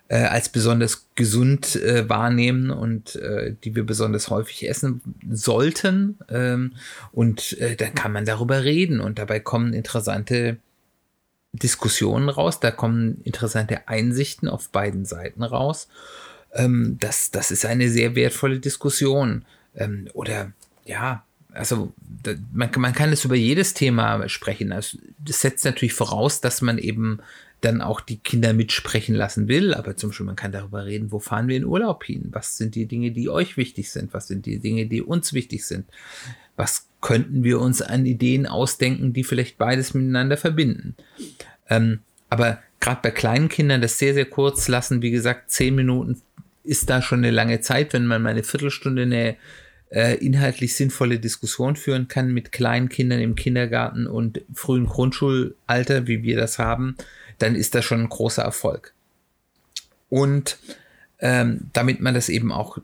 [0.09, 6.17] äh, als besonders gesund äh, wahrnehmen und äh, die wir besonders häufig essen sollten.
[6.29, 6.73] Ähm,
[7.11, 10.57] und äh, dann kann man darüber reden und dabei kommen interessante
[11.53, 15.87] Diskussionen raus, da kommen interessante Einsichten auf beiden Seiten raus.
[16.53, 19.45] Ähm, das, das ist eine sehr wertvolle Diskussion.
[19.75, 20.51] Ähm, oder
[20.85, 21.93] ja, also
[22.53, 24.71] man, man kann es über jedes Thema sprechen.
[24.71, 27.19] Also, das setzt natürlich voraus, dass man eben
[27.61, 29.73] dann auch die Kinder mitsprechen lassen will.
[29.73, 32.27] Aber zum Beispiel, man kann darüber reden, wo fahren wir in Urlaub hin?
[32.31, 34.13] Was sind die Dinge, die euch wichtig sind?
[34.13, 35.85] Was sind die Dinge, die uns wichtig sind?
[36.55, 40.95] Was könnten wir uns an Ideen ausdenken, die vielleicht beides miteinander verbinden?
[41.69, 46.21] Ähm, aber gerade bei kleinen Kindern das sehr, sehr kurz lassen, wie gesagt, zehn Minuten
[46.63, 49.37] ist da schon eine lange Zeit, wenn man mal eine Viertelstunde eine
[49.89, 56.23] äh, inhaltlich sinnvolle Diskussion führen kann mit kleinen Kindern im Kindergarten und frühen Grundschulalter, wie
[56.23, 56.97] wir das haben,
[57.39, 58.93] dann ist das schon ein großer Erfolg.
[60.09, 60.57] Und
[61.19, 62.77] ähm, damit man das eben auch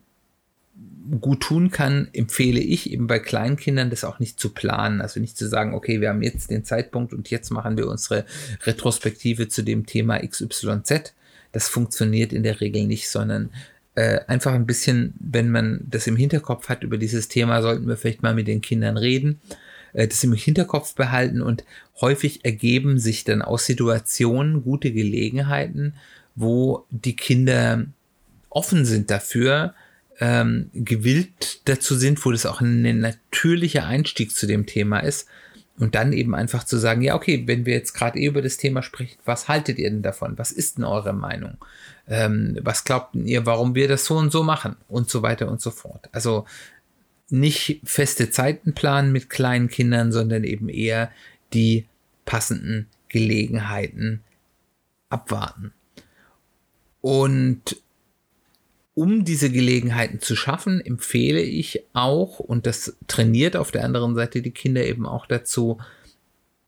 [1.20, 5.02] gut tun kann, empfehle ich eben bei kleinen Kindern das auch nicht zu planen.
[5.02, 8.26] Also nicht zu sagen, okay, wir haben jetzt den Zeitpunkt und jetzt machen wir unsere
[8.63, 11.13] Retrospektive zu dem Thema XYZ.
[11.52, 13.50] Das funktioniert in der Regel nicht, sondern
[13.96, 17.98] äh, einfach ein bisschen, wenn man das im Hinterkopf hat über dieses Thema, sollten wir
[17.98, 19.39] vielleicht mal mit den Kindern reden,
[19.93, 21.63] äh, das im Hinterkopf behalten und
[22.01, 25.95] häufig ergeben sich dann aus Situationen gute Gelegenheiten,
[26.36, 27.86] wo die Kinder
[28.49, 29.73] offen sind dafür,
[30.19, 35.27] ähm, gewillt dazu sind, wo das auch ein natürlicher Einstieg zu dem Thema ist.
[35.79, 38.58] Und dann eben einfach zu sagen, ja, okay, wenn wir jetzt gerade eh über das
[38.58, 40.38] Thema sprechen, was haltet ihr denn davon?
[40.38, 41.58] Was ist denn eure Meinung?
[42.08, 44.75] Ähm, was glaubt ihr, warum wir das so und so machen?
[44.88, 46.10] Und so weiter und so fort.
[46.12, 46.45] Also
[47.34, 51.12] nicht feste Zeiten planen mit kleinen Kindern, sondern eben eher
[51.52, 51.88] die
[52.26, 54.22] passenden Gelegenheiten
[55.10, 55.74] abwarten.
[57.02, 57.82] Und
[58.93, 64.43] um diese Gelegenheiten zu schaffen, empfehle ich auch, und das trainiert auf der anderen Seite
[64.43, 65.80] die Kinder eben auch dazu,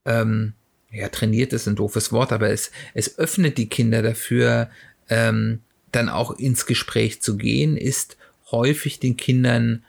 [0.03, 0.53] ähm,
[0.91, 4.71] ja, trainiert ist ein doofes Wort, aber es, es öffnet die Kinder dafür,
[5.09, 8.17] ähm, dann auch ins Gespräch zu gehen, ist
[8.49, 9.83] häufig den Kindern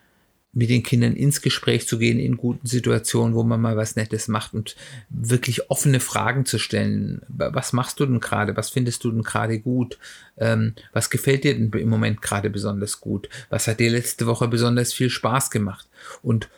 [0.56, 4.26] mit den Kindern ins Gespräch zu gehen in guten Situationen, wo man mal was Nettes
[4.26, 4.74] macht und
[5.10, 7.20] wirklich offene Fragen zu stellen.
[7.28, 8.56] Was machst du denn gerade?
[8.56, 9.98] Was findest du denn gerade gut?
[10.38, 13.28] Ähm, was gefällt dir denn im Moment gerade besonders gut?
[13.50, 15.86] Was hat dir letzte Woche besonders viel Spaß gemacht?
[16.22, 16.48] Und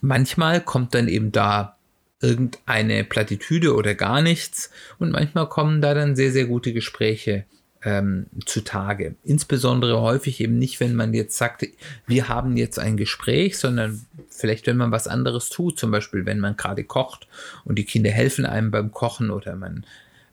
[0.00, 1.76] manchmal kommt dann eben da
[2.22, 7.44] irgendeine Plattitüde oder gar nichts und manchmal kommen da dann sehr, sehr gute Gespräche
[7.82, 9.14] ähm, zutage.
[9.24, 11.66] Insbesondere häufig eben nicht, wenn man jetzt sagt,
[12.06, 16.40] wir haben jetzt ein Gespräch, sondern vielleicht, wenn man was anderes tut, zum Beispiel, wenn
[16.40, 17.26] man gerade kocht
[17.64, 19.86] und die Kinder helfen einem beim Kochen oder man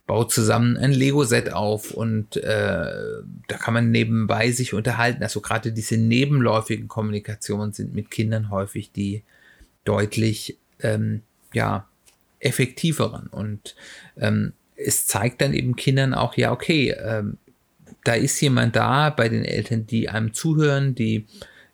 [0.07, 2.41] baut zusammen ein Lego-Set auf und äh,
[3.47, 5.21] da kann man nebenbei sich unterhalten.
[5.21, 9.23] Also gerade diese nebenläufigen Kommunikationen sind mit Kindern häufig die
[9.83, 11.87] deutlich ähm, ja,
[12.39, 13.27] effektiveren.
[13.27, 13.75] Und
[14.17, 17.37] ähm, es zeigt dann eben Kindern auch, ja, okay, ähm,
[18.03, 21.25] da ist jemand da bei den Eltern, die einem zuhören, die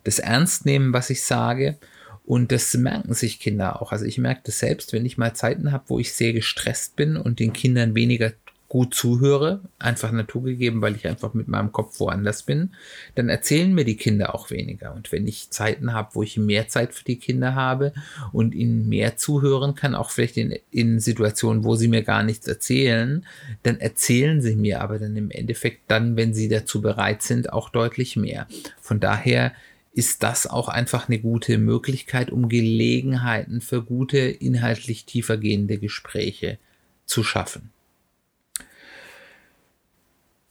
[0.02, 1.78] das ernst nehmen, was ich sage.
[2.24, 3.92] Und das merken sich Kinder auch.
[3.92, 7.16] Also ich merke das selbst, wenn ich mal Zeiten habe, wo ich sehr gestresst bin
[7.16, 8.32] und den Kindern weniger
[8.74, 12.74] gut zuhöre, einfach naturgegeben, weil ich einfach mit meinem Kopf woanders bin,
[13.14, 14.92] dann erzählen mir die Kinder auch weniger.
[14.96, 17.92] Und wenn ich Zeiten habe, wo ich mehr Zeit für die Kinder habe
[18.32, 22.48] und ihnen mehr zuhören kann, auch vielleicht in, in Situationen, wo sie mir gar nichts
[22.48, 23.24] erzählen,
[23.62, 27.68] dann erzählen sie mir aber dann im Endeffekt dann, wenn sie dazu bereit sind, auch
[27.68, 28.48] deutlich mehr.
[28.80, 29.52] Von daher
[29.92, 36.58] ist das auch einfach eine gute Möglichkeit, um Gelegenheiten für gute, inhaltlich tiefergehende Gespräche
[37.06, 37.70] zu schaffen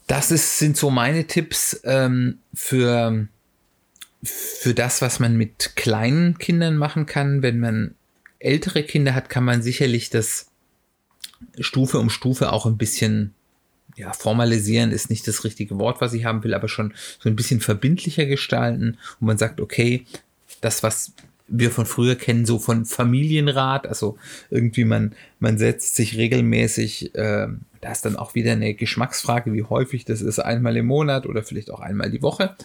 [0.07, 3.27] das ist, sind so meine Tipps ähm, für,
[4.23, 7.41] für das, was man mit kleinen Kindern machen kann.
[7.41, 7.95] Wenn man
[8.39, 10.47] ältere Kinder hat, kann man sicherlich das
[11.59, 13.33] Stufe um Stufe auch ein bisschen
[13.95, 17.35] ja, formalisieren ist nicht das richtige Wort, was ich haben will, aber schon so ein
[17.35, 20.05] bisschen verbindlicher gestalten, wo man sagt, okay,
[20.61, 21.13] das, was
[21.47, 24.17] wir von früher kennen, so von Familienrat, also
[24.49, 27.47] irgendwie man, man setzt sich regelmäßig äh,
[27.83, 31.43] da ist dann auch wieder eine Geschmacksfrage, wie häufig das ist, einmal im Monat oder
[31.43, 32.55] vielleicht auch einmal die Woche.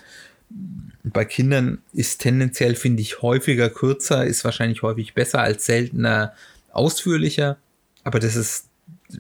[1.03, 6.35] Bei Kindern ist tendenziell, finde ich, häufiger kürzer, ist wahrscheinlich häufig besser als seltener
[6.71, 7.57] ausführlicher.
[8.05, 8.69] Aber das ist,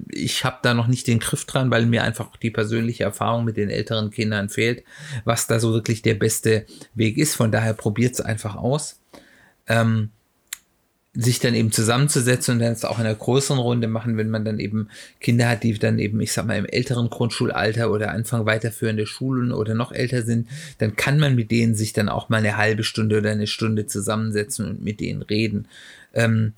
[0.09, 3.57] ich habe da noch nicht den Griff dran, weil mir einfach die persönliche Erfahrung mit
[3.57, 4.85] den älteren Kindern fehlt,
[5.25, 7.35] was da so wirklich der beste Weg ist.
[7.35, 9.01] Von daher probiert es einfach aus.
[9.67, 10.11] Ähm,
[11.21, 14.45] sich dann eben zusammenzusetzen und dann es auch in einer größeren Runde machen, wenn man
[14.45, 14.89] dann eben
[15.21, 19.51] Kinder hat, die dann eben, ich sag mal, im älteren Grundschulalter oder Anfang weiterführende Schulen
[19.51, 20.47] oder noch älter sind,
[20.79, 23.87] dann kann man mit denen sich dann auch mal eine halbe Stunde oder eine Stunde
[23.87, 25.67] zusammensetzen und mit denen reden.
[26.15, 26.53] Ähm,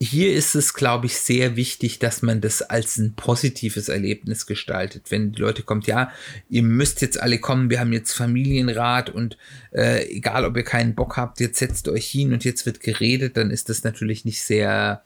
[0.00, 5.10] hier ist es, glaube ich, sehr wichtig, dass man das als ein positives Erlebnis gestaltet.
[5.10, 6.12] Wenn die Leute kommt, ja,
[6.48, 9.36] ihr müsst jetzt alle kommen, wir haben jetzt Familienrat und
[9.72, 13.36] äh, egal, ob ihr keinen Bock habt, jetzt setzt euch hin und jetzt wird geredet,
[13.36, 15.02] dann ist das natürlich nicht sehr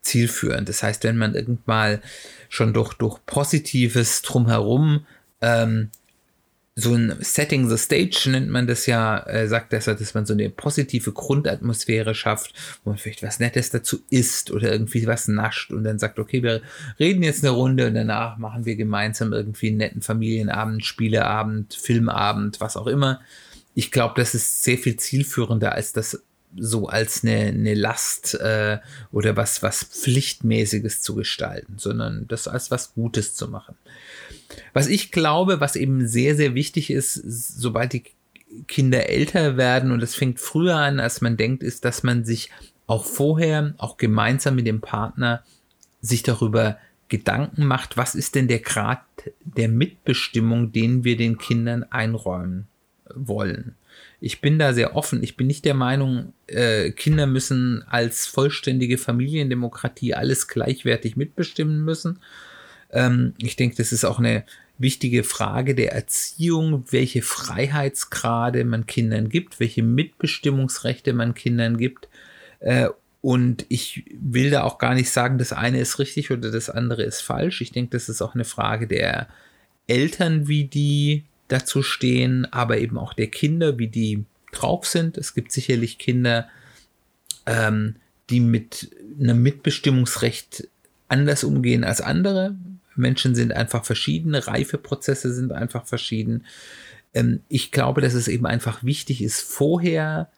[0.00, 0.70] zielführend.
[0.70, 2.00] Das heißt, wenn man irgendwann
[2.48, 5.04] schon durch, durch Positives drumherum
[5.42, 5.90] ähm,
[6.76, 10.32] so ein Setting the Stage nennt man das ja, äh, sagt deshalb, dass man so
[10.32, 15.70] eine positive Grundatmosphäre schafft, wo man vielleicht was Nettes dazu isst oder irgendwie was nascht
[15.70, 16.62] und dann sagt, okay, wir
[16.98, 22.60] reden jetzt eine Runde und danach machen wir gemeinsam irgendwie einen netten Familienabend, Spieleabend, Filmabend,
[22.60, 23.20] was auch immer.
[23.76, 26.22] Ich glaube, das ist sehr viel zielführender als das
[26.56, 28.78] so als eine, eine Last äh,
[29.10, 33.76] oder was, was Pflichtmäßiges zu gestalten, sondern das als was Gutes zu machen.
[34.72, 38.04] Was ich glaube, was eben sehr, sehr wichtig ist, sobald die
[38.68, 42.50] Kinder älter werden, und das fängt früher an, als man denkt, ist, dass man sich
[42.86, 45.42] auch vorher, auch gemeinsam mit dem Partner,
[46.00, 49.00] sich darüber Gedanken macht, was ist denn der Grad
[49.44, 52.66] der Mitbestimmung, den wir den Kindern einräumen
[53.14, 53.74] wollen.
[54.20, 55.22] Ich bin da sehr offen.
[55.22, 62.20] Ich bin nicht der Meinung, äh, Kinder müssen als vollständige Familiendemokratie alles gleichwertig mitbestimmen müssen,
[62.94, 64.44] ähm, ich denke, das ist auch eine
[64.78, 72.08] wichtige Frage der Erziehung, welche Freiheitsgrade man Kindern gibt, welche Mitbestimmungsrechte man Kindern gibt.
[72.60, 72.88] Äh,
[73.20, 77.02] und ich will da auch gar nicht sagen, das eine ist richtig oder das andere
[77.02, 77.60] ist falsch.
[77.60, 79.28] Ich denke, das ist auch eine Frage der
[79.86, 85.18] Eltern, wie die dazu stehen, aber eben auch der Kinder, wie die drauf sind.
[85.18, 86.48] Es gibt sicherlich Kinder,
[87.46, 87.96] ähm,
[88.30, 90.68] die mit einem Mitbestimmungsrecht
[91.08, 92.56] anders umgehen als andere.
[92.96, 96.44] Menschen sind einfach verschiedene, Reifeprozesse sind einfach verschieden.
[97.12, 100.28] Ähm, ich glaube, dass es eben einfach wichtig ist, vorher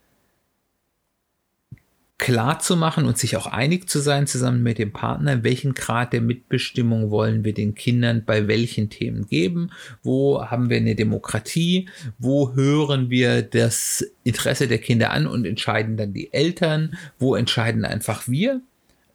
[2.19, 6.15] klar zu machen und sich auch einig zu sein zusammen mit dem Partner, welchen Grad
[6.15, 9.71] der Mitbestimmung wollen wir den Kindern bei welchen Themen geben,
[10.03, 11.89] wo haben wir eine Demokratie,
[12.19, 17.85] wo hören wir das Interesse der Kinder an und entscheiden dann die Eltern, wo entscheiden
[17.85, 18.63] einfach wir.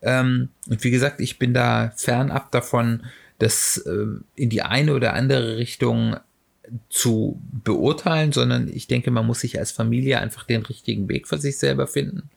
[0.03, 3.03] Ähm, und wie gesagt, ich bin da fernab davon,
[3.41, 6.17] das äh, in die eine oder andere Richtung
[6.89, 11.37] zu beurteilen, sondern ich denke, man muss sich als Familie einfach den richtigen Weg für
[11.37, 12.29] sich selber finden.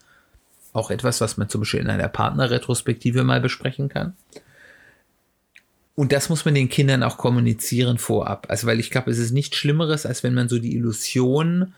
[0.72, 4.16] Auch etwas, was man zum Beispiel in einer Partnerretrospektive mal besprechen kann.
[5.94, 8.46] Und das muss man den Kindern auch kommunizieren vorab.
[8.48, 11.72] Also, weil ich glaube, es ist nichts Schlimmeres, als wenn man so die Illusion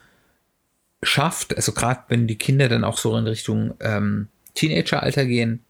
[1.03, 5.66] schafft, also gerade wenn die Kinder dann auch so in Richtung ähm, Teenageralter gehen,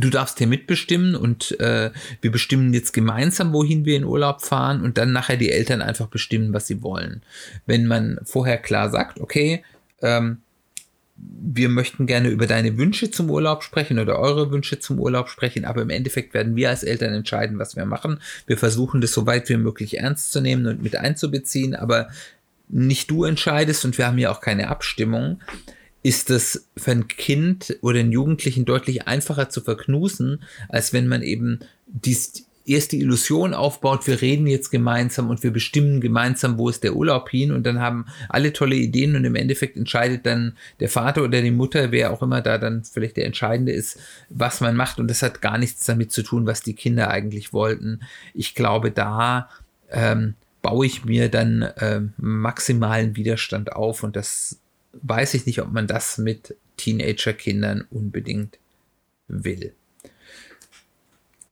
[0.00, 4.82] du darfst hier mitbestimmen und äh, wir bestimmen jetzt gemeinsam, wohin wir in Urlaub fahren
[4.82, 7.22] und dann nachher die Eltern einfach bestimmen, was sie wollen.
[7.66, 9.64] Wenn man vorher klar sagt, okay,
[10.02, 10.38] ähm,
[11.16, 15.64] wir möchten gerne über deine Wünsche zum Urlaub sprechen oder eure Wünsche zum Urlaub sprechen,
[15.64, 18.20] aber im Endeffekt werden wir als Eltern entscheiden, was wir machen.
[18.46, 22.08] Wir versuchen das so weit wie möglich ernst zu nehmen und mit einzubeziehen, aber
[22.68, 25.40] nicht du entscheidest und wir haben ja auch keine Abstimmung
[26.02, 31.22] ist es für ein Kind oder einen Jugendlichen deutlich einfacher zu verknusen, als wenn man
[31.22, 32.16] eben die
[32.66, 37.28] erste Illusion aufbaut, wir reden jetzt gemeinsam und wir bestimmen gemeinsam, wo ist der Urlaub
[37.28, 41.42] hin und dann haben alle tolle Ideen und im Endeffekt entscheidet dann der Vater oder
[41.42, 45.08] die Mutter, wer auch immer da dann vielleicht der Entscheidende ist, was man macht und
[45.08, 48.00] das hat gar nichts damit zu tun, was die Kinder eigentlich wollten.
[48.34, 49.48] Ich glaube, da
[49.90, 54.59] ähm, baue ich mir dann ähm, maximalen Widerstand auf und das
[54.92, 58.58] weiß ich nicht, ob man das mit Teenager-Kindern unbedingt
[59.28, 59.74] will.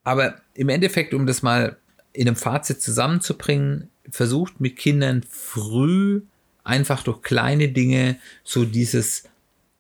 [0.05, 1.77] Aber im Endeffekt, um das mal
[2.13, 6.23] in einem Fazit zusammenzubringen, versucht mit Kindern früh
[6.65, 9.25] einfach durch kleine Dinge so dieses,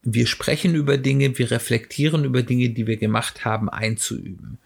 [0.03, 4.59] wir sprechen über Dinge, wir reflektieren über Dinge, die wir gemacht haben, einzuüben.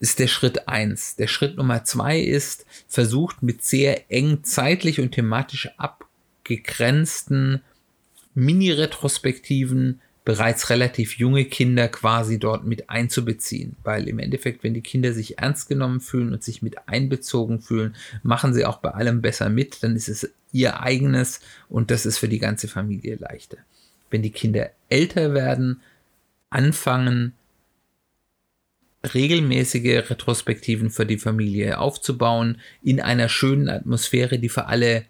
[0.00, 1.16] Ist der Schritt eins.
[1.16, 7.62] Der Schritt Nummer zwei ist, versucht mit sehr eng zeitlich und thematisch abgegrenzten
[8.34, 13.76] Mini-Retrospektiven bereits relativ junge Kinder quasi dort mit einzubeziehen.
[13.82, 17.94] Weil im Endeffekt, wenn die Kinder sich ernst genommen fühlen und sich mit einbezogen fühlen,
[18.22, 22.18] machen sie auch bei allem besser mit, dann ist es ihr eigenes und das ist
[22.18, 23.58] für die ganze Familie leichter.
[24.10, 25.80] Wenn die Kinder älter werden,
[26.48, 27.34] anfangen,
[29.12, 35.04] regelmäßige Retrospektiven für die Familie aufzubauen, in einer schönen Atmosphäre, die für alle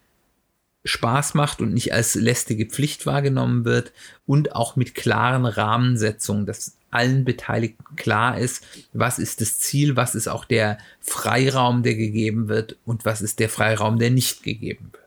[0.85, 3.93] Spaß macht und nicht als lästige Pflicht wahrgenommen wird
[4.27, 10.15] und auch mit klaren Rahmensetzungen, dass allen Beteiligten klar ist, was ist das Ziel, was
[10.15, 14.93] ist auch der Freiraum, der gegeben wird und was ist der Freiraum, der nicht gegeben
[14.93, 15.05] wird.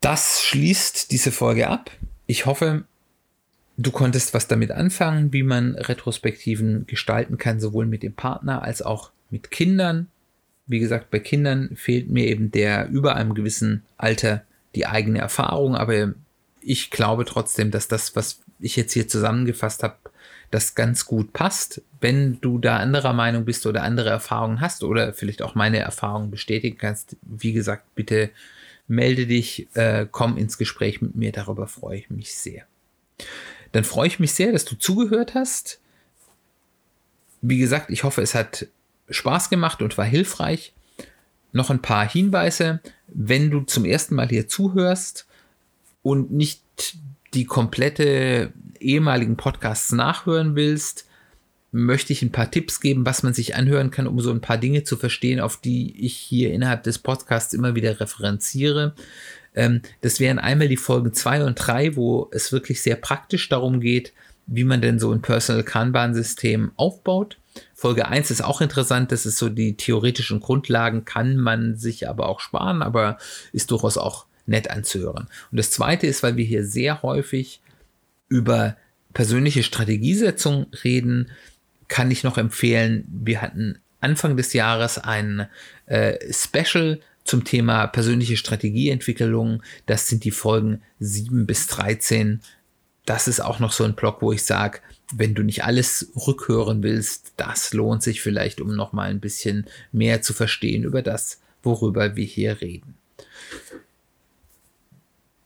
[0.00, 1.90] Das schließt diese Folge ab.
[2.26, 2.84] Ich hoffe,
[3.76, 8.82] du konntest was damit anfangen, wie man Retrospektiven gestalten kann, sowohl mit dem Partner als
[8.82, 10.08] auch mit Kindern
[10.66, 14.44] wie gesagt, bei Kindern fehlt mir eben der über einem gewissen Alter
[14.74, 16.14] die eigene Erfahrung, aber
[16.60, 19.96] ich glaube trotzdem, dass das, was ich jetzt hier zusammengefasst habe,
[20.50, 21.82] das ganz gut passt.
[22.00, 26.30] Wenn du da anderer Meinung bist oder andere Erfahrungen hast oder vielleicht auch meine Erfahrungen
[26.30, 28.30] bestätigen kannst, wie gesagt, bitte
[28.86, 32.64] melde dich, äh, komm ins Gespräch mit mir, darüber freue ich mich sehr.
[33.72, 35.80] Dann freue ich mich sehr, dass du zugehört hast.
[37.40, 38.66] Wie gesagt, ich hoffe, es hat
[39.12, 40.72] Spaß gemacht und war hilfreich.
[41.52, 42.80] Noch ein paar Hinweise.
[43.08, 45.26] Wenn du zum ersten Mal hier zuhörst
[46.02, 46.62] und nicht
[47.34, 51.06] die komplette ehemaligen Podcasts nachhören willst,
[51.72, 54.58] möchte ich ein paar Tipps geben, was man sich anhören kann, um so ein paar
[54.58, 58.94] Dinge zu verstehen, auf die ich hier innerhalb des Podcasts immer wieder referenziere.
[59.54, 63.80] Ähm, das wären einmal die Folgen 2 und 3, wo es wirklich sehr praktisch darum
[63.80, 64.12] geht,
[64.46, 67.38] wie man denn so ein Personal Kanban-System aufbaut.
[67.74, 72.28] Folge 1 ist auch interessant, das ist so die theoretischen Grundlagen, kann man sich aber
[72.28, 73.18] auch sparen, aber
[73.52, 75.28] ist durchaus auch nett anzuhören.
[75.50, 77.60] Und das zweite ist, weil wir hier sehr häufig
[78.28, 78.76] über
[79.12, 81.30] persönliche Strategiesetzung reden,
[81.88, 85.46] kann ich noch empfehlen, wir hatten Anfang des Jahres ein
[85.86, 89.62] äh, Special zum Thema persönliche Strategieentwicklung.
[89.86, 92.40] Das sind die Folgen 7 bis 13.
[93.04, 94.78] Das ist auch noch so ein Blog, wo ich sage,
[95.12, 99.66] wenn du nicht alles rückhören willst, das lohnt sich vielleicht, um noch mal ein bisschen
[99.90, 102.94] mehr zu verstehen über das, worüber wir hier reden.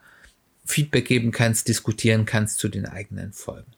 [0.66, 3.72] Feedback geben kannst, diskutieren kannst zu den eigenen Folgen.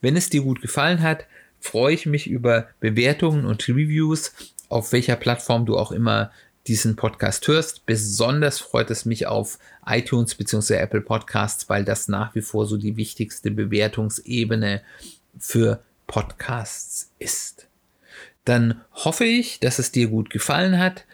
[0.00, 1.26] Wenn es dir gut gefallen hat,
[1.60, 4.32] freue ich mich über Bewertungen und Reviews,
[4.68, 6.30] auf welcher Plattform du auch immer
[6.66, 7.86] diesen Podcast hörst.
[7.86, 10.74] Besonders freut es mich auf iTunes bzw.
[10.74, 14.82] Apple Podcasts, weil das nach wie vor so die wichtigste Bewertungsebene
[15.38, 17.68] für Podcasts ist
[18.48, 21.04] dann hoffe ich, dass es dir gut gefallen hat.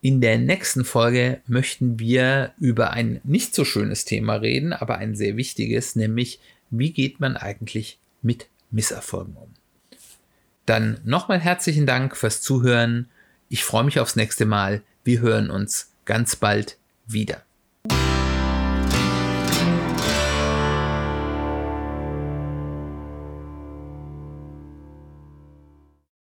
[0.00, 5.16] In der nächsten Folge möchten wir über ein nicht so schönes Thema reden, aber ein
[5.16, 6.38] sehr wichtiges, nämlich
[6.70, 9.57] wie geht man eigentlich mit Misserfolgen um.
[10.68, 13.08] Dann nochmal herzlichen Dank fürs Zuhören.
[13.48, 14.82] Ich freue mich aufs nächste Mal.
[15.02, 17.42] Wir hören uns ganz bald wieder.